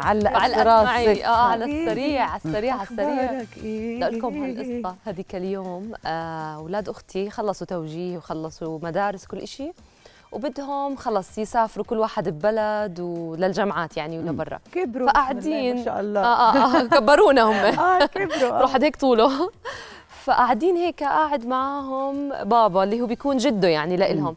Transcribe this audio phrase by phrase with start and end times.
[0.00, 3.30] علقت علقت معي آه على السريع على السريع على السريع.
[3.64, 4.94] إيه؟ بدي أقول لكم هالقصة.
[5.06, 9.72] هذيك اليوم آه، أولاد أختي خلصوا توجيه وخلصوا مدارس كل إشي
[10.32, 14.58] وبدهم خلص يسافروا كل واحد ببلد وللجامعات يعني ولبرا.
[14.72, 16.20] كبروا فقاعدين ما شاء الله.
[16.20, 17.78] آه آه, آه كبرونا هم.
[17.78, 18.58] آه كبروا.
[18.58, 18.60] آه.
[18.60, 19.50] روح هيك طوله.
[20.24, 24.36] فقاعدين هيك قاعد معاهم بابا اللي هو بيكون جده يعني لإلهم.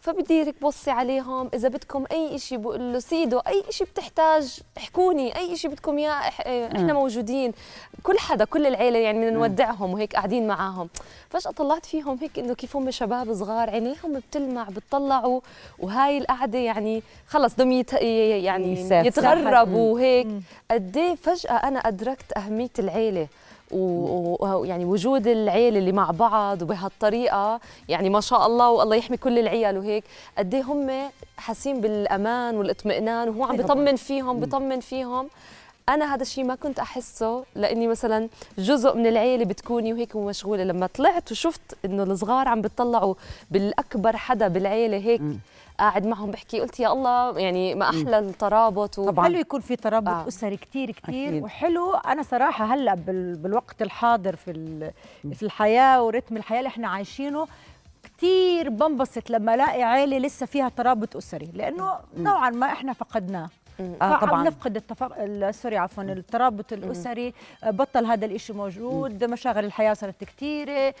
[0.00, 1.50] فبدي هيك بصي عليهم.
[1.54, 6.20] إذا بدكم أي شيء بقول له سيدو أي شيء بتحتاج احكوني أي شيء بدكم إياه
[6.30, 7.52] إح- إحنا موجودين.
[8.02, 10.88] كل حدا كل العيلة يعني بدنا نودعهم وهيك قاعدين معاهم.
[11.30, 15.40] فجأة طلعت فيهم هيك إنه كيف هم شباب صغار عينيهم بتلمع بتطلعوا
[15.78, 17.92] وهاي القعدة يعني خلص بدهم يت...
[17.92, 18.90] يعني.
[19.06, 20.26] يتغربوا وهيك.
[20.70, 23.26] قد إيه فجأة أنا أدركت أهمية العيلة.
[23.70, 27.60] ويعني وجود العيله اللي مع بعض وبهالطريقة.
[27.88, 30.04] يعني ما شاء الله والله يحمي كل العيال وهيك.
[30.38, 30.90] قد إيه هم
[31.36, 35.28] حاسين بالأمان والإطمئنان وهو عم بيطمن فيهم بيطمن فيهم.
[35.88, 40.86] أنا هذا الشيء ما كنت أحسه لأني مثلا جزء من العيلة بتكوني وهيك ومشغوله لما
[40.86, 43.14] طلعت وشفت إنه الصغار عم بتطلعوا
[43.50, 45.22] بالأكبر حدا بالعيلة هيك
[45.80, 49.06] قاعد معهم بحكي قلت يا الله يعني ما أحلى الترابط و...
[49.06, 49.24] طبعاً.
[49.24, 50.28] حلو يكون في ترابط آه.
[50.28, 51.42] أسري كتير كتير أكيد.
[51.42, 54.92] وحلو أنا صراحة هلأ بال بالوقت الحاضر في ال-
[55.34, 57.46] في الحياة ورتم الحياة اللي إحنا عايشينه
[58.02, 63.48] كتير بنبسط لما ألاقي عيلة لسه فيها ترابط أسري لأنه نوعا ما إحنا فقدناه
[64.00, 64.44] نعم طبعا.
[64.44, 65.12] نفقد التفق...
[65.18, 70.94] ال- sorry عفوا الترابط الأسري آه، بطل هذا الإشي موجود مشاغل الحياة صارت كثيره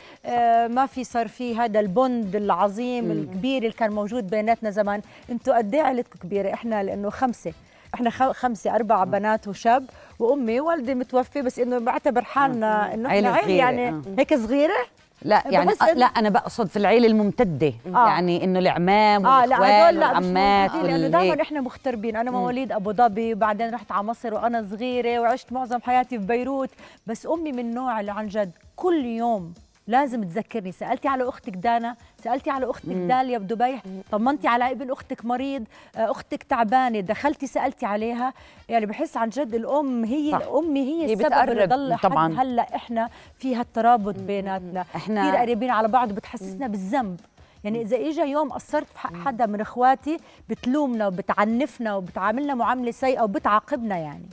[0.68, 5.00] ما في صار في هذا ال bond العظيم الكبير اللي كان موجود بيناتنا زمان.
[5.30, 7.52] أنتوا قد إيه عيلتكم كبيرة؟ إحنا لأنه خمسة.
[7.94, 9.84] إحنا خمسة أربع بنات وشاب
[10.18, 14.02] وأمي والدي متوفي بس إنه بعتبر حالنا إنه إحنا عيلة يعني آه.
[14.18, 14.76] هيك صغيرة؟
[15.22, 18.08] لا يعني بحس آه لا أنا بقصد في العيلة الممتدة آه.
[18.08, 21.08] يعني إنه العمام والاخوال مش والعمات موجودين لأنه.
[21.08, 25.80] دائما إحنا مغتربين أنا مواليد أبو ظبي وبعدين رحت على مصر وأنا صغيرة وعشت معظم
[25.80, 26.70] حياتي في بيروت
[27.06, 29.54] بس أمي من النوع اللي عن جد كل يوم
[29.86, 30.72] لازم تذكرني.
[30.72, 33.80] سألتي على أختك دانا سألتي على أختك داليا بدبي
[34.12, 35.64] طمنتي على ابن أختك مريض
[35.96, 38.32] آه، أختك تعبانة دخلتي سألتي عليها.
[38.68, 40.42] يعني بحس عن جد الأم هي صح.
[40.58, 41.66] امي هي, هي السبب اللي.
[41.66, 42.34] ضل طبعاً.
[42.42, 43.08] هلأ إحنا
[43.38, 44.84] في هالترابط بيناتنا.
[44.94, 47.20] إحنا- كثير قريبين على بعض بتحسسنا بالذنب.
[47.64, 50.16] يعني إذا اجى يوم قصرت في حق حدا من إخواتي
[50.48, 54.26] بتلومنا وبتعنفنا وبتعاملنا معاملة سيئة وبتعاقبنا يعني.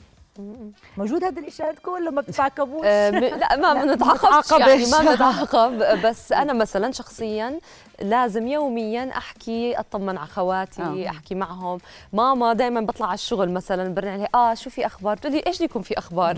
[0.98, 4.70] موجود هذا الإشي عندكم ولا ما بتعاقبوش؟ آه، م- لا ما بنتعاقبش بنتعاقبش.
[4.70, 6.02] يعني ما بنتعاقب.
[6.06, 7.60] بس أنا مثلا شخصيا
[8.02, 11.10] لازم يوميا أحكي أطمن على خواتي آه.
[11.10, 11.78] أحكي معهم.
[12.14, 15.62] ماما دائما بطلع على الشغل مثلا برن عليها آه شو في أخبار؟ بتقول لي إيش
[15.62, 16.38] يكون في أخبار؟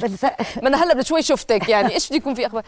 [0.63, 2.63] ما أنا هلأ شوي شفتك يعني إيش يكون في أخبار؟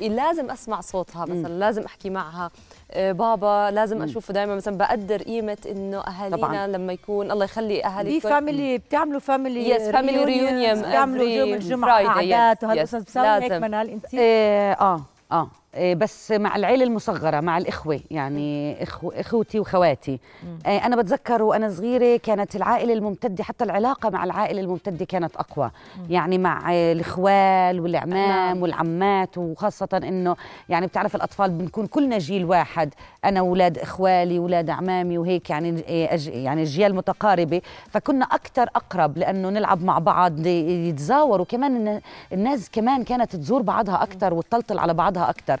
[0.00, 2.50] لازم أسمع صوتها مثلا لازم أحكي معها.
[2.90, 6.66] آه، بابا لازم أشوفه دائما مثلا بقدر قيمة إنه أهالينا طبعاً.
[6.66, 10.73] لما يكون الله يخلي أهالي في family بتعملوا family Yes, family reunion.
[10.80, 13.52] بتعملوا every يوم الجمعة قعدات وهالقصص بتساوي هيك.
[13.52, 15.00] منال انت إيه آه
[15.32, 15.50] آه.
[15.78, 20.18] بس مع العيلة المصغرة مع الإخوة يعني إخو إخوتي وخواتي.
[20.66, 25.70] إيه أنا بتذكر وأنا صغيرة كانت العائلة الممتدة حتى العلاقة مع العائلة الممتدة كانت أقوى.
[26.10, 28.62] يعني مع الإخوال والعمام نعم.
[28.62, 30.36] والعمات وخاصة إنه
[30.68, 32.94] يعني بتعرف الأطفال بنكون كلنا جيل واحد.
[33.24, 36.08] أنا وولاد إخوالي وولاد أعمامي وهيك يعني إيه،
[36.44, 37.60] يعني أجيال متقاربة.
[37.90, 41.44] فكنا أكثر أقرب لأنه نلعب مع بعض يتزاوروا.
[41.46, 42.00] كمان الن-
[42.32, 45.60] الناس كمان كانت تزور بعضها أكثر وتطلطل على بعضها أكثر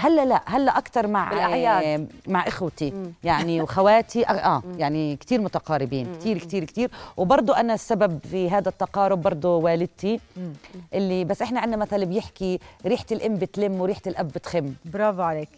[0.00, 2.00] هلا لا هلا أكثر مع بالأعياد.
[2.00, 2.92] آه، مع إخوتي.
[3.24, 8.68] يعني وخواتي آه, آه يعني كثير متقاربين كثير كثير كثير وبرضه أنا السبب في هذا
[8.68, 10.20] التقارب برضه والدتي
[10.94, 14.72] اللي بس إحنا عندنا مثل بيحكي ريحة الأم بتلم وريحة الأب بتخم.
[14.84, 15.48] برافو عليك.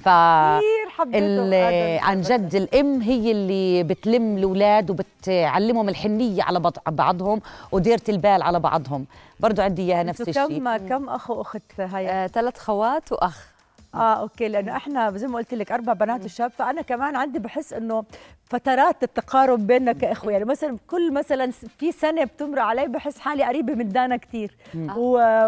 [0.00, 7.40] ف هذا عن جد الأم هي اللي بتلم الأولاد وبتعلمهم الحنية على بعض- بعضهم
[7.72, 9.04] وديرة البال على بعضهم.
[9.40, 13.53] برضو عندي إياها نفس الشيء كم كم أخ وأخت هاي؟ آه، ثلاث خوات وأخ.
[13.94, 17.72] آه أوكي لأنه إحنا زي ما قلت لك أربع بنات وشاب فانا كمان عندي بحس
[17.72, 18.04] إنه
[18.50, 20.32] فترات التقارب بيننا كإخوة.
[20.32, 24.56] يعني مثلا كل مثلا في سنة بتمر علي بحس حالي قريبة من دانا كثير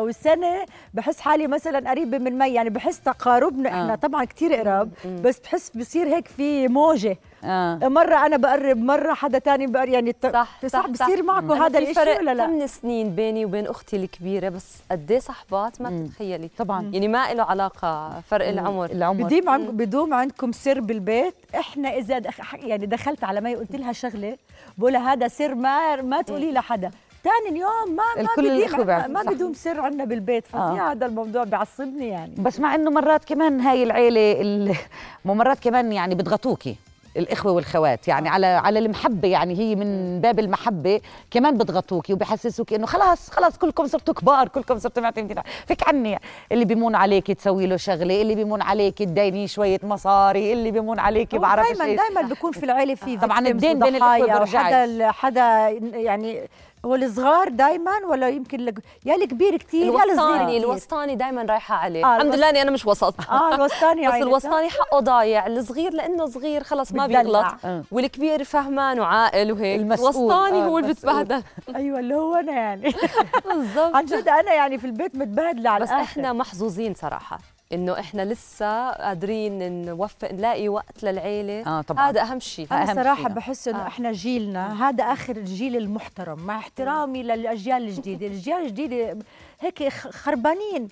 [0.00, 2.54] والسنة بحس حالي مثلا قريبة من مي.
[2.54, 3.96] يعني بحس تقاربنا إحنا آه.
[3.96, 4.90] طبعا كثير قراب
[5.24, 7.16] بس بحس بصير هيك في موجة.
[7.44, 7.78] آه.
[7.88, 12.18] مرة أنا بقرب مرة حدا تاني بقرب يعني صح صح بصير معكم هذا الشيء فرق
[12.18, 16.90] ولا لا؟ ثمان سنين بيني وبين أختي الكبيرة؟ بس قد إيه صحبات؟ ما بتتخيلي طبعا.
[16.92, 18.90] يعني ما له علاقة فرق العمر.
[18.90, 19.24] العمر.
[19.24, 21.34] بديم عن بدوم عندكم سر بالبيت.
[21.54, 22.54] إحنا إذا دخ...
[22.54, 24.36] يعني دخلت على مي قلت لها شغلة
[24.78, 26.90] بقولها هذا سر ما ما تقولي لحدا.
[27.24, 29.22] ثاني اليوم ما ما بيعرفوا، ما.
[29.22, 30.46] بدوم سر عندنا بالبيت.
[30.46, 32.34] فظيع هذا الموضوع بيعصبني يعني.
[32.38, 34.76] بس مع إنه مرات كمان هاي العيلة
[35.24, 36.76] مرات كمان يعني بيضغطوكي
[37.16, 38.08] الإخوة والخوات.
[38.08, 43.58] يعني على على المحبة يعني هي من باب المحبة كمان بضغطوكي وبحسسوك إنه خلاص خلاص
[43.58, 45.36] كلكم صرتوا كبار كلكم صرتوا معتمدين
[45.66, 46.18] فيك عني
[46.52, 51.34] اللي بيمون عليك تسوي له شغلة اللي بيمون عليك تديني شوية مصاري اللي بيمون عليك
[51.34, 54.54] بعرف دائما دائما بيكون في العيلة في طبعاً الدين بين بيرجعش.
[54.54, 56.48] وحدا حدا يعني
[56.86, 58.74] هو الصغار دائما ولا يمكن لك
[59.06, 60.56] يا الكبير كثير يا الوسطاني.
[60.56, 64.14] الوسطاني دائما رايحة عليه آه، الحمد لله إني أنا مش وسط آه الوسطاني بس.
[64.14, 67.06] الوسطاني حقه ضايع الصغير لأنه صغير خلص ما.
[67.06, 67.82] بيغلط آه.
[67.92, 69.80] والكبير فهمان وعاقل وهيك.
[69.80, 70.92] الوسطاني آه، هو اللي.
[70.92, 71.42] بتبهدل
[71.76, 72.94] أيوه اللي هو أنا يعني
[73.48, 75.90] بالضبط عن جد أنا يعني في البيت متبهدلة على بس.
[75.90, 77.38] إحنا محظوظين صراحة
[77.72, 81.66] إنه إحنا لسه قادرين نوفق نلاقي وقت للعيلة.
[81.66, 82.08] آه، طبعاً.
[82.10, 83.28] هذا أهم شيء أنا أهم صراحة شيء.
[83.32, 83.86] بحس إنه آه.
[83.86, 86.38] إحنا جيلنا هذا آخر الجيل المحترم.
[86.46, 88.26] مع احترامي للأجيال الجديدة.
[88.26, 89.16] الأجيال الجديدة
[89.60, 90.88] هيك خ- خربانين.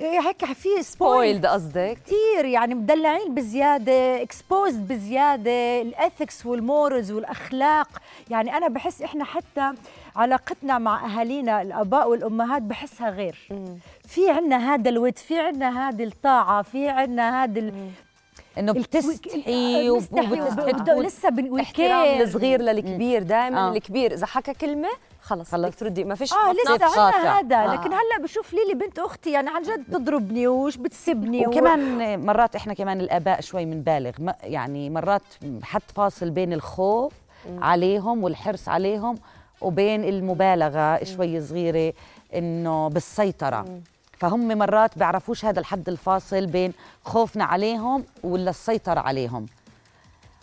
[0.00, 5.80] هيك في spoil spoiled قصدك؟ كثير يعني مدلعين بزيادة exposed بزيادة.
[5.82, 7.88] ال ethics وال morals والأخلاق.
[8.30, 9.72] يعني أنا بحس إحنا حتى
[10.16, 13.38] علاقتنا مع أهالينا الآباء والأمهات بحسها غير.
[14.12, 17.90] في عنا هذا الود في عنا هذه الطاعة في عنا هذا ال...
[18.58, 21.60] إنه بتستحي وب- بنستحي وب- وبتحب وب- لسه بن...
[21.60, 22.20] احترام.
[22.20, 23.72] الصغير للكبير دائما آه.
[23.72, 24.88] الكبير إذا حكى كلمة
[25.22, 25.76] خلص خلص.
[25.76, 26.84] تردي ما فيش آه لسه.
[26.84, 27.74] عنا هذا آه.
[27.74, 32.56] لكن هلأ بشوف ليلي بنت أختي يعني عن جد تضربني وش بتسبني و- وكمان مرات
[32.56, 34.12] إحنا كمان الآباء شوي بنبالغ
[34.42, 35.22] يعني مرات
[35.62, 37.12] حط فاصل بين الخوف
[37.58, 39.18] عليهم والحرص عليهم
[39.60, 41.92] وبين المبالغة شوي صغيرة
[42.34, 43.64] إنه بالسيطرة
[44.22, 46.72] فهم مرات بيعرفوش هذا الحد الفاصل بين
[47.04, 49.46] خوفنا عليهم ولا السيطرة عليهم.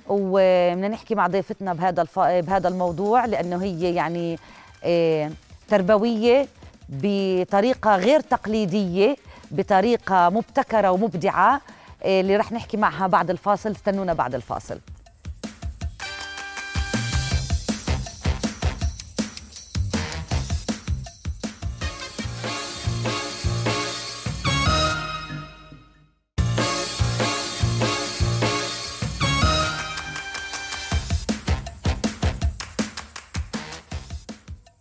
[0.08, 2.20] وبدنا نحكي مع ضيفتنا بهذا الف...
[2.20, 4.40] بهذا الموضوع لأنه هي يعني
[4.84, 5.32] آه،
[5.68, 6.48] تربوية
[6.90, 9.16] بطريقة غير تقليدية
[9.52, 11.62] بطريقة مبتكرة ومبدعة
[12.04, 13.72] آه، اللي رح نحكي معها بعد الفاصل.
[13.72, 14.80] استنونا بعد الفاصل.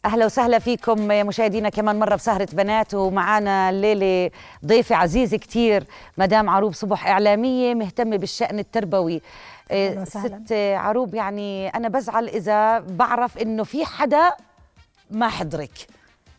[0.08, 4.30] أهلا وسهلا فيكم مشاهدينا كمان مرة بسهرة بنات ومعانا الليلة
[4.66, 5.84] ضيفة عزيزة كتير
[6.18, 9.20] مدام عروب صبح إعلامية مهتمة بالشأن التربوي
[9.72, 10.42] وسهلاً.
[10.46, 14.32] ست عروب يعني أنا بزعل إذا بعرف إنه في حدا
[15.10, 15.70] ما حضرك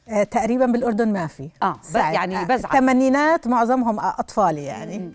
[0.10, 2.13] آه، تقريبا بالأردن ما في آه، ب- ساعد.
[2.13, 2.71] يعني آه، بزعل.
[2.74, 5.12] الثمانينات معظمهم اطفالي يعني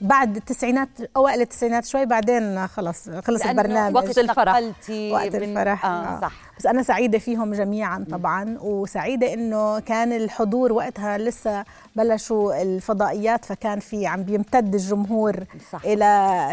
[0.00, 4.54] بعد التسعينات أوائل التسعينات شوي بعدين خلص خلص البرنامج وقت الفرح.
[4.56, 6.20] وقت من- الفرح آه, آه.
[6.20, 11.64] صح بس أنا سعيدة فيهم جميعا طبعا وسعيدة إنه كان الحضور وقتها لسه
[11.96, 15.84] بلشوا الفضائيات فكان في عم بيمتد الجمهور صح.
[15.84, 16.04] إلى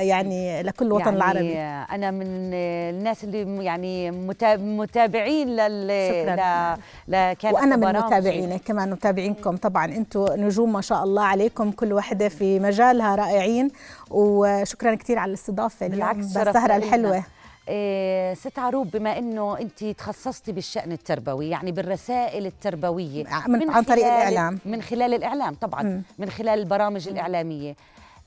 [0.07, 1.59] يعني لكل الوطن يعني العربي
[1.95, 2.25] أنا من
[2.93, 6.75] الناس اللي يعني متا- متابعين لل شكراً.
[6.75, 7.11] ل...
[7.11, 7.33] ل...
[7.33, 7.99] كانت وأنا من.
[7.99, 13.71] متابعينك كمان متابعينكم طبعا أنتم نجوم ما شاء الله عليكم كل وحدة في مجالها رائعين
[14.11, 16.25] وشكرا كثير على الاستضافة اليوم بالعكس.
[16.83, 17.23] الحلوة إيه
[18.33, 23.23] ست عروب بما إنه أنت تخصصتي بالشأن التربوي يعني بالرسائل التربوية.
[23.47, 24.59] من- عن طريق خلال- الإعلام.
[24.65, 25.83] من خلال الإعلام طبعا.
[25.83, 26.03] مم.
[26.19, 27.75] من خلال البرامج الإعلامية.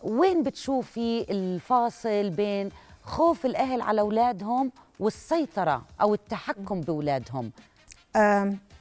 [0.02, 2.68] وين بتشوفي الفاصل بين
[3.04, 7.50] خوف الأهل على أولادهم والسيطرة أو التحكم بأولادهم؟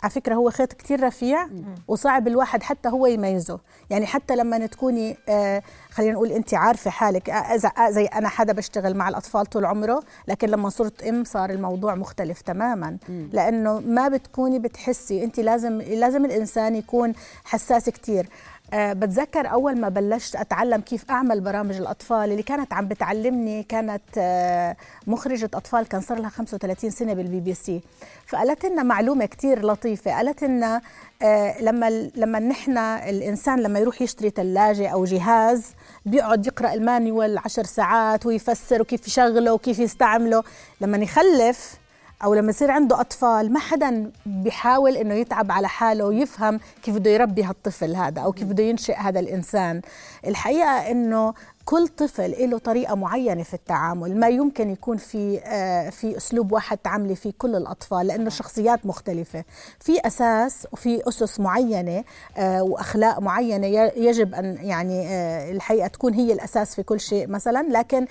[0.03, 1.48] على فكرة هو خيط كتير رفيع
[1.88, 3.60] وصعب الواحد حتى هو يميزه.
[3.89, 7.33] يعني حتى لما تكوني آه، خلينا نقول انت عارفة حالك آه،
[7.77, 11.95] آه، زي أنا حدا بشتغل مع الأطفال طول عمره لكن لما صرت أم صار الموضوع
[11.95, 12.98] مختلف تماما.
[13.10, 17.13] لأنه ما بتكوني بتحسي انت لازم لازم الإنسان يكون
[17.45, 18.29] حساس كتير.
[18.73, 24.01] أه بتذكر أول ما بلشت أتعلم كيف أعمل برامج الأطفال اللي كانت عم بتعلمني كانت
[24.17, 24.75] أه
[25.07, 27.81] مخرجة أطفال كان صار لها 35 سنة بالبي بي سي
[28.27, 30.11] فقالت لنا معلومة كتير لطيفة.
[30.15, 30.81] قالت لنا
[31.21, 35.65] أه لما لما نحن الإنسان لما يروح يشتري ثلاجة أو جهاز
[36.05, 40.43] بيقعد يقرأ المانيوال عشر ساعات ويفسر وكيف يشغله وكيف يستعمله.
[40.81, 41.82] لما يخلف
[42.23, 47.11] أو لما يصير عنده أطفال ما حدا بيحاول إنه يتعب على حاله ويفهم كيف بده
[47.11, 49.81] يربي هالطفل هذا أو كيف بده ينشئ هذا الإنسان.
[50.27, 51.33] الحقيقة إنه
[51.65, 54.19] كل طفل له طريقة معينة في التعامل.
[54.19, 59.43] ما يمكن يكون في آه، في أسلوب واحد تعاملي فيه كل الأطفال لأنه الشخصيات مختلفة.
[59.79, 62.03] في أساس وفي أسس معينة
[62.37, 67.65] آه، وأخلاق معينة يجب أن يعني آه، الحقيقة تكون هي الأساس في كل شيء مثلا.
[67.69, 68.07] لكن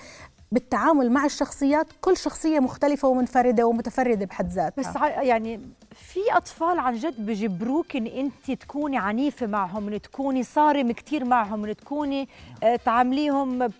[0.53, 4.81] بالتعامل مع الشخصيات كل شخصية مختلفة ومنفردة ومتفردة بحد ذاتها.
[4.81, 5.59] بس يعني
[5.93, 11.65] في أطفال عن جد بجبروك ان أنت تكوني عنيفة معهم ان تكوني صارم كثير معهم
[11.65, 12.29] ان تكوني
[12.63, 13.73] آه، تعامليهم بط...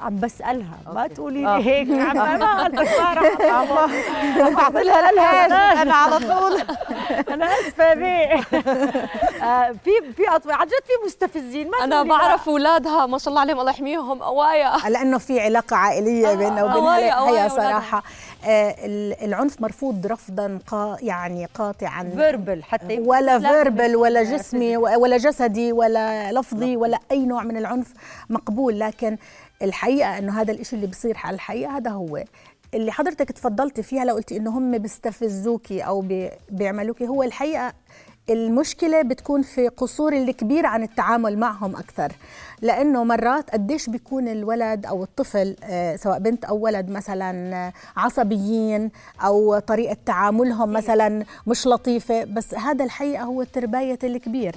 [0.00, 1.58] عم بسألها ما تقولي لي آه.
[1.58, 6.60] هيك عم ما قصدك ما رح بعملها للهاج أنا على طول.
[7.34, 8.34] أنا آسفة بيه.
[9.46, 12.02] آه، في في أطفال عن جد في مستفزين ما أنا.
[12.02, 16.84] بعرف أولادها ما شاء الله عليهم الله يحميهم قوايا لأنه في علاقة عائلية بيننا وبين
[16.86, 17.48] هي.
[17.48, 18.02] صراحة.
[18.44, 24.76] آه، ال- العنف مرفوض رفضا قا يعني قاطعا verbal حتى ولا verbal ولا يكون جسمي
[24.76, 27.92] ولا جسدي ولا لفظي ولا أي نوع من العنف
[28.30, 28.80] مقبول.
[28.80, 29.16] لكن
[29.62, 32.24] الحقيقة إنه هذا الإشي اللي بصير على الحقيقة هذا هو.
[32.74, 37.72] اللي حضرتك تفضلتي فيها لو قلتي إنه هم بيستفزوكي أو بي- بيعملوكي هو الحقيقة
[38.30, 42.12] المشكلة بتكون في قصور الكبير عن التعامل معهم أكثر.
[42.62, 48.90] لأنه مرات قديش بيكون الولد أو الطفل آه، سواء بنت أو ولد مثلا آه، عصبيين
[49.24, 52.24] أو طريقة تعاملهم مثلا مش لطيفة.
[52.24, 54.54] بس هذا الحقيقة هو الترباية الكبير.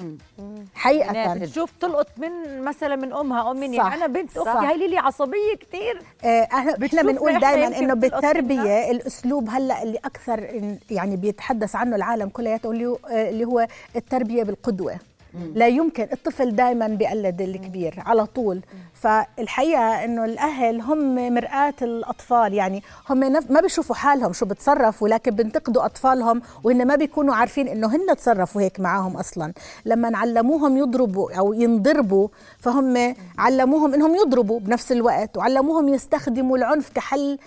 [0.75, 1.45] حقيقة.
[1.45, 3.93] شوف تلقط من مثلا من أمها أو مني صح.
[3.93, 4.37] أنا بنت.
[4.37, 6.47] أختي هي ليلي عصبية كثير آه،
[6.83, 10.47] إحنا بنقول دائما إنه بالتربية الأسلوب هلأ اللي أكثر
[10.91, 15.08] يعني بيتحدث عنه العالم كلياته اللي هو التربية بالقدوة.
[15.33, 18.61] لا يمكن الطفل دائما بيقلد الكبير على طول.
[18.93, 23.17] فالحقيقة إنه الأهل هم مرآة الأطفال يعني هم
[23.49, 28.61] ما بيشوفوا حالهم شو بتصرفوا لكن بينتقدوا أطفالهم وهن ما بيكونوا عارفين إنه هن تصرفوا
[28.61, 29.53] هيك معاهم أصلا.
[29.85, 32.27] لما علموهم يضربوا أو ينضربوا
[32.59, 37.37] فهم علموهم إنهم يضربوا بنفس الوقت وعلموهم يستخدموا العنف كحل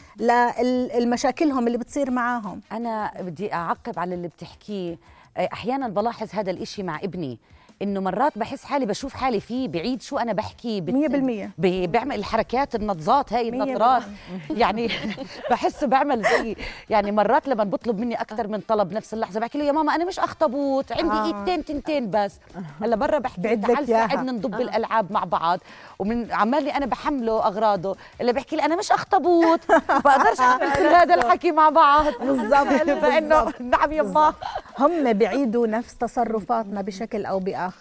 [1.01, 2.61] لمشاكلهم اللي بتصير معاهم.
[2.73, 4.99] أنا بدي أعقب على اللي بتحكيه.
[5.37, 7.39] أحيانا بلاحظ هذا الإشي مع ابني.
[7.83, 11.51] انه مرات بحس حالي بشوف حالي فيه بعيد شو أنا بحكي بت- مية بالمية.
[11.59, 14.03] بي- بيعمل الحركات النطزات هاي مية النطرات
[14.51, 14.89] يعني
[15.51, 16.57] بحسه بعمل زي
[16.91, 20.05] يعني مرات لما بطلب مني أكثر من طلب نفس اللحظة بحكي له يا ماما أنا
[20.05, 21.27] مش اخطبوط عندي آه.
[21.27, 22.35] ايدتين تنتين بس.
[22.83, 23.87] هلأ برا بحكي تعال.
[23.87, 25.61] ساعدنا نضب الألعاب مع بعض.
[25.99, 29.61] ومن عمالي أنا بحمله أغراضه اللي بحكي لي أنا مش اخطبوط
[30.05, 32.05] بقدرش أعمل هذا الحكي مع بعض.
[32.21, 34.35] بالضبط، فإنه نعم يما
[34.79, 37.72] هم بيعيدوا نفس تصرفاتنا بشكل أو بآخر.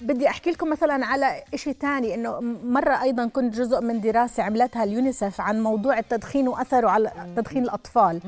[0.00, 4.84] بدي أحكي لكم مثلا على شيء ثاني إنه مرة أيضا كنت جزء من دراسة عملتها
[4.84, 8.20] اليونيسف عن موضوع التدخين وأثره على تدخين الأطفال.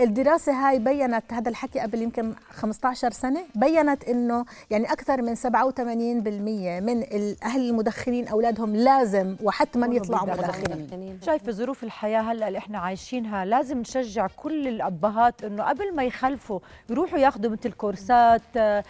[0.00, 5.48] الدراسة هاي بينت هذا الحكي قبل يمكن 15 سنة بينت إنه يعني أكثر من 87%
[6.82, 10.88] من الأهل المدخنين أولادهم لازم وحتما يطلعوا مدخنين.
[11.26, 16.60] شايفة ظروف الحياة هلأ اللي إحنا عايشينها لازم نشجع كل الأبهات إنه قبل ما يخلفوا
[16.90, 18.84] يروحوا ياخذوا مثل كورسات آه،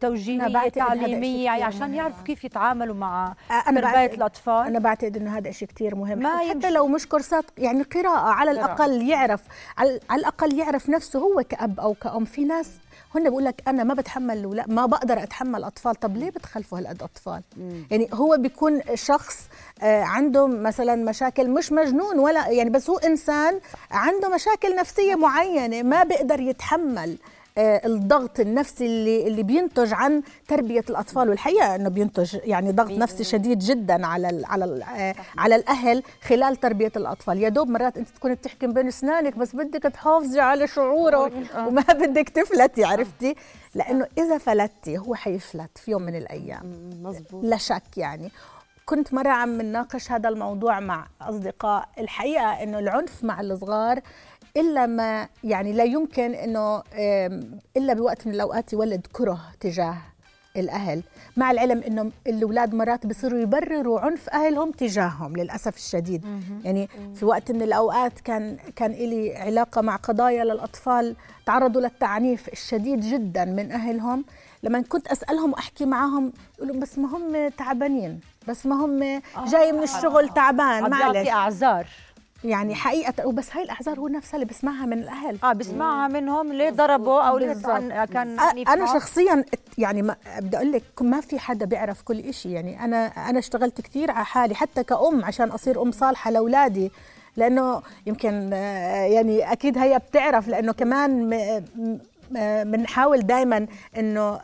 [0.00, 0.46] توجيهية
[0.88, 1.94] تعليميه كتير عشان.
[1.94, 4.66] يعرفوا كيف يتعاملوا مع أنا تربية الأطفال.
[4.66, 6.18] أنا بعتقد إنه هذا شيء كتير مهم.
[6.18, 6.70] ما حتى يمشي.
[6.70, 8.50] لو مش كورسات يعني قراءة على.
[8.50, 9.40] الأقل يعرف
[9.78, 12.24] على الأقل يعرف نفسه هو كأب أو كأم.
[12.24, 12.70] في ناس
[13.14, 15.94] هن بقول لك أنا ما بتحمل ولا ما بقدر أتحمل أطفال.
[15.94, 17.42] طب ليه بتخلفوا هالقد اطفال
[17.90, 19.48] يعني هو بيكون شخص
[19.82, 23.60] آه، عنده مثلا مشاكل مش مجنون ولا يعني بس هو إنسان
[23.90, 27.18] عنده مشاكل نفسية معينة ما بيقدر يتحمل.
[27.58, 31.28] الضغط النفسي اللي اللي بينتج عن تربية الأطفال.
[31.28, 36.02] والحقيقة إنه بينتج يعني ضغط نفسي شديد جدا على ال على ال آه، على الأهل
[36.22, 37.38] خلال تربية الأطفال.
[37.38, 42.28] يا دوب مرات أنت تكوني بتحكي بين أسنانك بس بدك تحافظي على شعوره وما بدك
[42.28, 43.34] تفلتي عرفتي؟
[43.74, 46.90] لأنه إذا فلتي هو حيفلت في يوم من الأيام.
[47.02, 48.30] مزبوط لا شك يعني.
[48.86, 51.88] كنت مرة عم نناقش هذا الموضوع مع أصدقاء.
[51.98, 54.00] الحقيقة أنه العنف مع الصغار
[54.56, 59.96] إلا ما يعني لا يمكن أنه آم، إلا بوقت من الأوقات يولد كره تجاه
[60.56, 61.02] الأهل.
[61.36, 66.24] مع العلم أنه الأولاد مرات بصيروا يبرروا عنف أهلهم تجاههم للأسف الشديد.
[66.64, 71.16] يعني في وقت من الأوقات كان كان إلي علاقة مع قضايا للأطفال
[71.46, 74.24] تعرضوا للتعنيف الشديد جدا من أهلهم.
[74.62, 79.82] لما كنت أسألهم وأحكي معهم يقولوا بس ما هم تعبانين بس ما هم جاي من
[79.82, 81.28] الشغل تعبان معلش.
[81.28, 81.86] أعذار.
[82.44, 85.38] يعني حقيقة وبس هاي الأعذار هو نفسها اللي بسمعها من الأهل.
[85.44, 87.52] آه بسمعها منهم ليه ضربوا أو ليه.
[88.04, 88.86] كان عنيف أنا.
[88.94, 89.44] شخصيا
[89.78, 92.52] يعني ما بدي أقول لك ما في حدا بيعرف كل إشي.
[92.52, 96.90] يعني أنا أنا اشتغلت كثير على حالي حتى كأم عشان أصير أم صالحة لأولادي.
[97.36, 101.98] لأنه يمكن آه، يعني أكيد هي بتعرف لأنه كمان م-
[102.64, 103.66] بنحاول دائما
[103.98, 104.38] إنه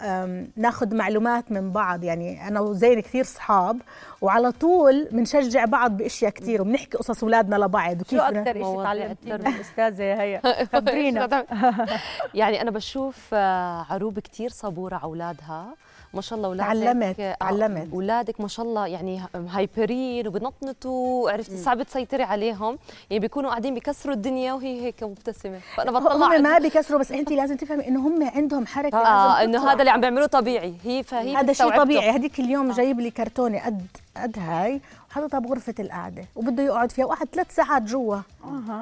[0.56, 2.04] ناخذ معلومات من بعض.
[2.04, 3.78] يعني أنا وزين كثير صحاب
[4.20, 7.96] وعلى طول بنشجع بعض بأشياء كثير وبنحكي قصص أولادنا لبعض.
[8.10, 9.46] شو وكيف أكثر شيء تعلمتيه من.
[9.46, 10.40] الاستاذه هي.
[10.72, 11.44] خبرينا.
[12.34, 15.66] يعني أنا بشوف آه، عروب كتير صبورة على أولادها.
[16.14, 17.92] ما شاء الله أولادك تعلمت- آه، تعلمت.
[17.92, 22.78] أولادك ما شاء الله يعني hyperين وبنطنطوا وعرفتي صعب تسيطري عليهم.
[23.10, 25.58] يعني بيكونوا قاعدين بيكسروا الدنيا وهي هيك مبتسمة.
[25.76, 29.72] فأنا بطلع هم ما بيكسروا بس انت لازم تفهمي إنه هم عندهم حركة آه إنه.
[29.72, 30.74] هذا اللي عم بيعملوه طبيعي.
[30.84, 31.76] هي فهي هذا شيء.
[31.76, 32.10] طبيعي.
[32.10, 33.58] هذيك اليوم جايب لي كرتونة.
[33.66, 33.86] قد
[34.22, 38.18] قد هاي وحاططها بغرفة القعدة وبده يقعد فيها وقعد ثلاث ساعات جوا.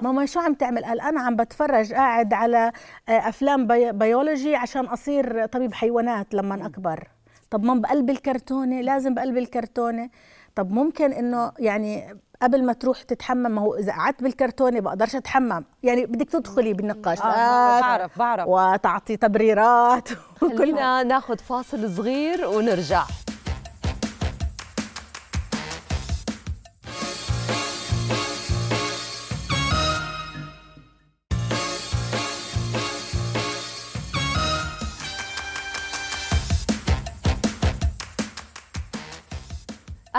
[0.02, 2.72] ماما شو عم تعمل؟ قال أنا عم بتفرج قاعد على
[3.08, 7.08] آه، أفلام بي بيولوجي عشان أصير طبيب حيوانات لما أكبر.
[7.50, 10.10] طب ما بقلب الكرتونة لازم بقلب الكرتونة.
[10.54, 15.64] طب ممكن إنه يعني قبل ما تروح تتحمم ما هو إذا قعدت بالكرتونة بقدرش أتحمم.
[15.82, 17.20] يعني بدك تدخلي بالنقاش.
[17.20, 18.48] آه، بعرف بعرف.
[18.48, 20.08] وتعطي تبريرات.
[20.42, 23.02] وكل خلينا ناخذ فاصل صغير ونرجع.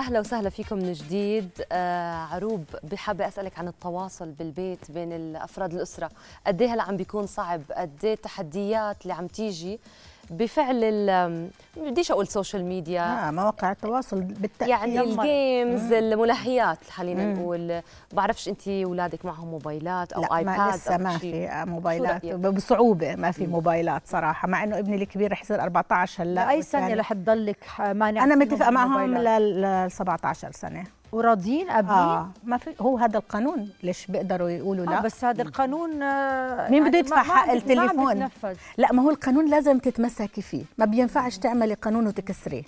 [0.08, 1.50] أهلا وسهلا فيكم من جديد.
[1.72, 6.12] آه عروب بحابه أسألك عن التواصل بالبيت بين الأفراد الأسرة.
[6.48, 9.80] قد إيه هلا عم بيكون صعب؟ قد إيه التحديات اللي عم تيجي؟
[10.30, 17.34] بفعل ال بديش أقول social media آه مواقع التواصل بالتأكيد يعني ال games الملهيات خلينا
[17.34, 17.82] نقول.
[18.14, 21.18] بعرفش أنت أولادك معهم موبايلات أو لا iPad ما لسه أو ما.
[21.18, 22.26] في آه، موبايلات.
[22.26, 26.60] رأيك؟ بصعوبة ما في موبايلات صراحة مع إنه ابني الكبير رح يصير 14 هلأ لأي
[26.60, 30.84] بس سنه رح تضلك مانع أنا متفقة معهم؟ لل 17 سنة.
[31.12, 32.30] وراضيين قابلين؟ آه.
[32.44, 36.90] ما في هو هذا القانون ليش بيقدروا يقولوا آه لا؟ بس هذا القانون آه، مين
[36.90, 38.56] بده يدفع ما- ما حق ما التليفون؟ بتنفذ.
[38.78, 42.64] لا ما هو القانون لازم تتمسكي فيه ما بينفعش تعملي قانون وتكسريه.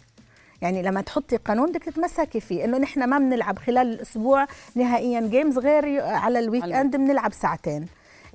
[0.62, 5.58] يعني لما تحطي قانون بدك تتمسكي فيه إنه نحن ما بنلعب خلال الأسبوع نهائيا games
[5.60, 7.86] غير على ال weekend بنلعب ساعتين.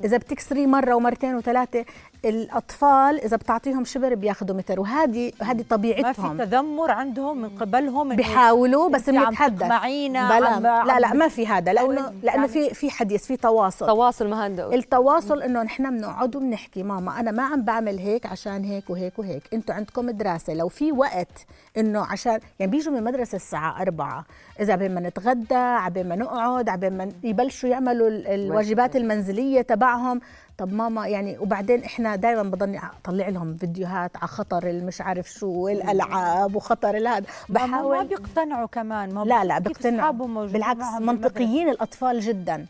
[0.05, 1.85] إذا بتكسري مرة ومرتين وثلاثة
[2.25, 6.39] الأطفال إذا بتعطيهم شبر بياخذوا متر وهذه هذه ما في طبيعتهم.
[6.45, 11.95] تذمر عندهم من قبلهم بيحاولوا بس بنتحدث تقمعينا، بلا لا لا ما في هذا لأنه
[12.01, 13.87] يعني- لأنه في في حديث في تواصل.
[13.87, 18.65] تواصل ما هندق التواصل إنه نحن بنقعد وبنحكي ماما أنا ما عم بعمل هيك عشان
[18.65, 23.37] هيك وهيك وهيك أنتوا عندكم دراسة لو في وقت إنه عشان يعني بيجوا من المدرسة
[23.37, 24.25] الساعة أربعة
[24.61, 30.21] إذا عبين ما نتغدى عبين ما نقعد عبين ما يبلشوا يعملوا ال- الواجبات المنزلية تبعهم.
[30.59, 35.47] طب ماما يعني وبعدين إحنا دائما بضلني أطلع لهم فيديوهات على خطر المش عارف شو
[35.47, 37.27] والألعاب وخطر الهذا.
[37.49, 40.13] ما- ما بحاول بيقتنعوا كمان ما لا لا بيقتنعوا.
[40.53, 42.67] بالعكس؟ منطقيين الأطفال جدا.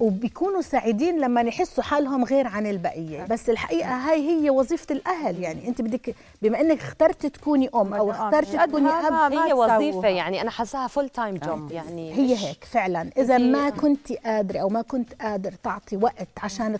[0.00, 3.24] وبيكونوا سعيدين لما يحسوا حالهم غير عن البقية.
[3.24, 5.38] بس الحقيقة هاي هي وظيفة الأهل.
[5.42, 9.52] يعني أنت بدك بما إنك اخترت تكوني أم أو اخترت تكوني أب ما هي.
[9.52, 13.10] وظيفة يعني أنا حاساها full time job يعني هي هيك فعلا.
[13.16, 16.74] إذا ما كنت قادرة أو ما كنت قادر تعطي وقت عشان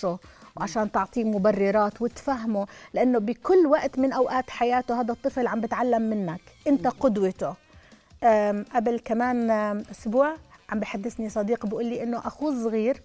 [0.00, 0.18] تناقشه
[0.56, 6.40] وعشان تعطيه مبررات وتفهمه لأنه بكل وقت من أوقات حياته هذا الطفل عم بتعلم منك
[6.66, 7.54] أنت قدوته.
[8.74, 9.50] قبل كمان
[9.90, 10.36] أسبوع
[10.70, 13.02] عم بحدثني صديق بيقول لي إنه أخوه الصغير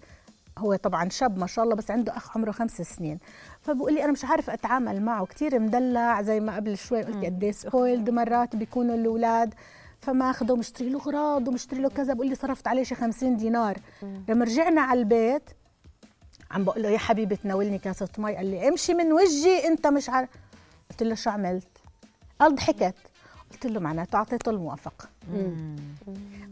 [0.58, 3.18] هو طبعا شاب ما شاء الله بس عنده أخ عمره خمس سنين
[3.60, 7.50] فبقول لي أنا مش عارف أتعامل معه كثير مدلع زي ما قبل شوي قلت قد
[7.50, 9.54] spoiled مرات بيكونوا الأولاد
[10.00, 13.78] فماخده ومشتري له أغراض ومشتري له كذا بقول لي صرفت عليه شي 50 دينار.
[14.28, 15.42] لما رجعنا على البيت
[16.50, 20.08] عم بقول له يا حبيبي تناولني كاسة مي قال لي امشي من وجهي انت مش
[20.08, 20.28] عارف
[20.90, 21.68] قلت له شو عملت؟
[22.40, 22.94] قال ضحكت.
[23.52, 25.08] قلت له معناته أعطيته الموافقة.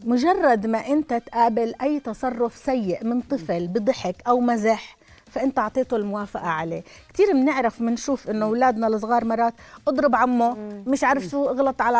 [0.03, 4.97] مجرد ما أنت تقابل أي تصرف سيء من طفل بضحك أو مزح
[5.35, 6.83] فأنت أعطيته الموافقة عليه.
[7.13, 9.53] كثير بنعرف بنشوف إنه أولادنا الصغار مرات
[9.87, 11.99] اضرب عمه مش عارف شو اغلط على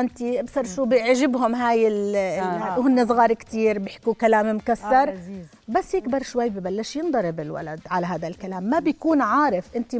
[0.00, 2.78] أنتي ابصر شو بيعجبهم هاي ال آه.
[2.78, 5.44] وهن صغار كثير بيحكوا كلام آه، مكسر لذيذ.
[5.68, 8.62] بس يكبر شوي ببلش ينضرب الولد على هذا الكلام.
[8.62, 9.76] ما بيكون عارف.
[9.76, 9.96] أنت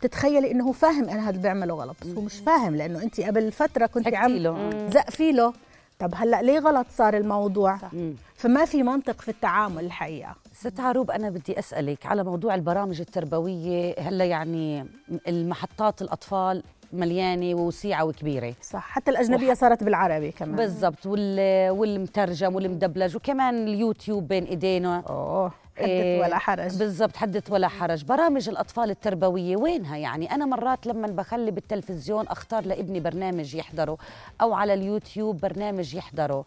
[0.00, 3.52] بتتخيلي إنه هو فاهم أنا هذا بيعمله غلط بس هو مش فاهم لأنه أنت قبل
[3.52, 4.88] فترة كنت عم له.
[4.90, 5.52] زق فيه له.
[5.98, 8.14] طب هلأ ليه غلط صار الموضوع؟ مم.
[8.36, 10.34] فما في منطق في التعامل الحقيقة.
[10.60, 13.94] ست عروب أنا بدي أسألك على موضوع البرامج التربوية.
[13.98, 14.86] هلأ يعني
[15.28, 18.54] المحطات الأطفال مليانة ووسيعة وكبيرة.
[18.62, 20.56] صح حتى الأجنبية صارت بالعربي كمان.
[20.56, 21.70] بالضبط وال...
[21.70, 25.02] والمترجم والمدبلج وكمان اليوتيوب بين إيدينا.
[25.08, 26.78] أوه حدث إيه، ولا حرج.
[26.78, 28.04] بالضبط حدث ولا حرج.
[28.04, 33.98] برامج الأطفال التربوية وينها يعني؟ أنا مرات لما بخلي بالتلفزيون أختار لابني برنامج يحضره
[34.40, 36.44] أو على اليوتيوب برنامج يحضره.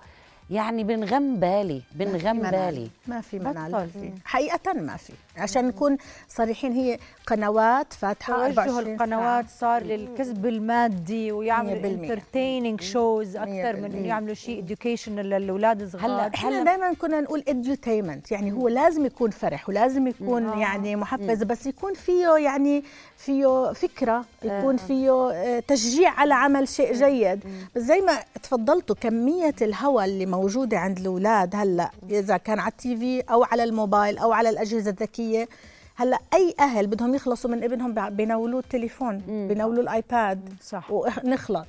[0.52, 2.52] يعني بنغم بالي بنغم منال.
[2.52, 3.40] بالي ما في.
[3.40, 3.90] منال
[4.26, 9.60] حقيقة ما في عشان نكون صريحين هي قنوات فاتحة توجه 24 القنوات ساعة.
[9.60, 11.86] صار للكسب المادي ويعملوا 100%.
[11.86, 13.96] entertaining shows أكثر من 100%.
[13.96, 19.06] إنه يعملوا شيء educational للأولاد الصغار هلا إحنا دائما كنا نقول edutainment يعني هو لازم
[19.06, 20.60] يكون فرح ولازم يكون آه.
[20.60, 22.84] يعني محفز بس يكون فيه يعني
[23.26, 27.40] فيه فكرة يكون فيه آه، تشجيع على عمل شيء جيد.
[27.76, 32.98] بس زي ما تفضلتوا كمية الهوى اللي موجودة عند الأولاد هلأ إذا كان على التي
[32.98, 35.48] في أو على الموبايل أو على الأجهزة الذكية
[35.96, 40.92] هلأ أي أهل بدهم يخلصوا من ابنهم بيناولوه التليفون بيناولوه الآيباد صح.
[40.92, 41.66] ونخلص.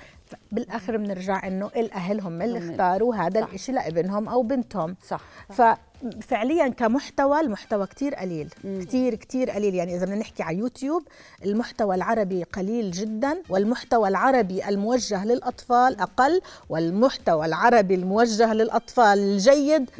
[0.53, 4.97] بالآخر بنرجع إنه الاهل هم اللي اختاروا هذا الشيء لابنهم أو بنتهم.
[5.09, 5.21] صح.
[5.49, 8.49] ففعليا كمحتوى المحتوى كتير قليل.
[8.81, 9.75] كتير كتير قليل.
[9.75, 11.03] يعني إذا بدنا نحكي على يوتيوب
[11.45, 19.91] المحتوى العربي قليل جدا والمحتوى العربي الموجه للأطفال أقل والمحتوى العربي الموجه للأطفال الجيد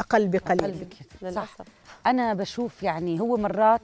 [0.00, 0.62] أقل بقليل.
[0.62, 1.22] قلبك صح.
[1.22, 1.62] للأسف.
[2.06, 3.80] أنا بشوف يعني هو مرات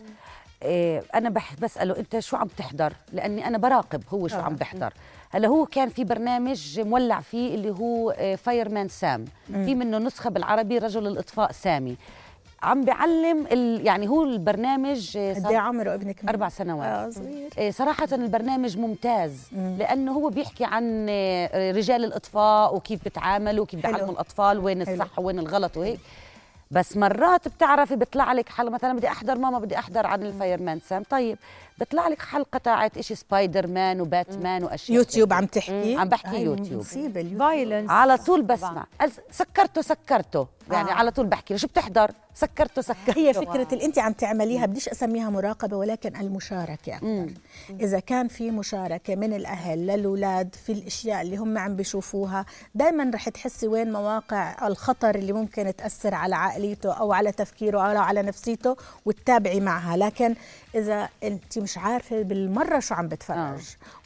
[0.62, 4.92] إيه أنا بسأله أنت شو عم تحضر؟ لأني أنا براقب هو شو عم بحضر.
[5.30, 10.78] هلأ هو كان في برنامج مولع فيه اللي هو Fireman Sam في منه نسخة بالعربي
[10.78, 11.96] رجل الإطفاء سامي.
[12.62, 16.86] عم بعلم ال يعني هو البرنامج آه، قد صار إيه عمره ابنك؟ أربع سنوات.
[16.86, 17.48] آه صغير.
[17.58, 19.48] إيه، صراحة البرنامج ممتاز.
[19.52, 23.92] لأنه هو بيحكي عن آه، رجال الإطفاء وكيف بتعاملوا وكيف حلو.
[23.92, 24.94] بيعلموا الأطفال وين حلو.
[24.94, 26.00] الصح وين الغلط وهيك.
[26.70, 30.80] بس مرات بتعرفي بيطلع لك حلقة مثلا بدي أحضر ماما بدي أحضر عن ال Fireman
[30.80, 31.38] Sam؟ طيب
[31.78, 36.82] بيطلع لك حلقة تاعت إشي Spider-Man و Batman وأشياء يوتيوب عم تحكي؟ عم بحكي يوتيوب.
[37.38, 38.86] violence على طول بسمع.
[39.00, 40.46] قال سكرته سكرته.
[40.70, 40.94] يعني آه.
[40.94, 43.18] على طول بحكي له شو بتحضر؟ سكرته سكرته.
[43.18, 47.30] هي فكرة اللي أنت عم تعمليها بديش أسميها مراقبة ولكن المشاركة أكثر.
[47.80, 53.28] إذا كان في مشاركة من الأهل للأولاد في الأشياء اللي هم عم بيشوفوها دائما رح
[53.28, 58.76] تحسي وين مواقع الخطر اللي ممكن تأثر على عقليته أو على تفكيره أو على نفسيته
[59.04, 59.96] وتتابعي معها.
[59.96, 60.34] لكن
[60.74, 63.37] إذا أنت مش عارفة بالمرة شو عم بتفرج.
[63.38, 63.57] آه.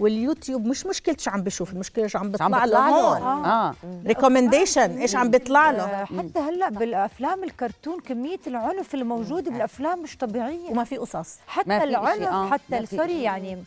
[0.00, 2.78] واليوتيوب مش مشكلة شو عم بشوف المشكلة شو عم بيطلع له.
[2.78, 3.74] هون آه.
[4.06, 5.82] recommendation إيش عم بيطلع له.
[5.82, 10.70] آه، حتى هلأ بالأفلام الكرتون كمية العنف اللي موجوده بالأفلام مش طبيعية.
[10.70, 11.38] وما في قصص.
[11.46, 13.22] حتى ما في إشي، العنف آه، حتى sorry.
[13.22, 13.64] يعني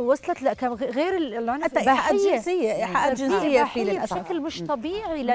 [0.00, 0.42] وصلت
[0.82, 2.20] غير العنف حتى إيحاءات.
[2.20, 5.26] جنسية إيحاءات جنسية في للأسف بشكل مش طبيعي.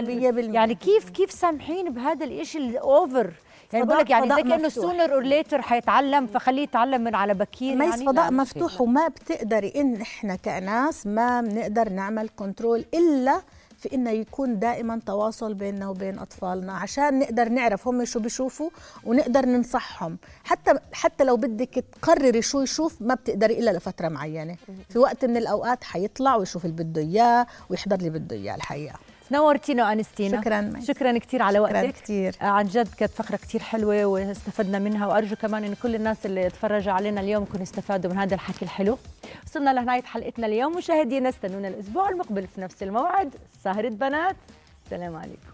[0.54, 3.34] يعني كيف كيف سامحين بهذا الإشي ال over
[3.74, 4.70] يعني بقول لك يعني زي كأنه.
[4.70, 8.06] sooner or later حيتعلم فخليه يتعلم من على بكير ميس يعني.
[8.06, 13.42] فضاء مفتوح وما بتقدري إن إحنا كناس ما بنقدر نعمل control إلا
[13.78, 18.70] في إنه يكون دائما تواصل بيننا وبين أطفالنا عشان نقدر نعرف هم شو بيشوفوا
[19.04, 20.18] ونقدر ننصحهم.
[20.44, 24.56] حتى حتى لو بدك تقرري شو يشوف ما بتقدري إلا لفترة معينة.
[24.90, 28.96] في وقت من الأوقات حيطلع ويشوف اللي بده إياه ويحضر اللي بده إياه الحقيقة.
[29.32, 30.88] نورتينا وانستينا شكراً ميس.
[30.88, 31.94] شكرا كثير على شكراً وقتك.
[31.94, 32.36] كتير.
[32.42, 36.50] آه، عن جد كانت فقرة كثير حلوة واستفدنا منها وأرجو كمان إن كل الناس اللي
[36.50, 38.98] تفرجوا علينا اليوم يكونوا استفادوا من هذا الحكي الحلو.
[39.46, 40.78] وصلنا لنهاية حلقتنا اليوم.
[40.78, 43.36] مشاهدينا استنونا الأسبوع المقبل في نفس الموعد.
[43.64, 44.36] سهره بنات
[44.90, 45.54] سلام عليكم.